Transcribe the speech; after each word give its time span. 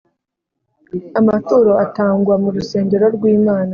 Amaturo 1.19 1.71
atangwa 1.85 2.33
mu 2.43 2.49
rusengero 2.55 3.05
rw’Imana 3.15 3.69